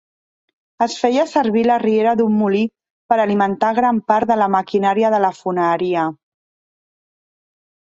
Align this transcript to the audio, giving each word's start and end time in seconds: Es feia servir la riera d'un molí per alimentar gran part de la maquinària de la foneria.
Es 0.85 0.95
feia 1.01 1.25
servir 1.33 1.63
la 1.67 1.75
riera 1.83 2.15
d'un 2.23 2.33
molí 2.39 2.63
per 3.13 3.19
alimentar 3.27 3.71
gran 3.83 4.03
part 4.11 4.35
de 4.35 4.41
la 4.43 4.51
maquinària 4.59 5.17
de 5.19 5.25
la 5.29 5.35
foneria. 5.45 6.11